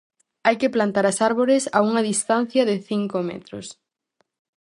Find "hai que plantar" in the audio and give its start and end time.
0.45-1.05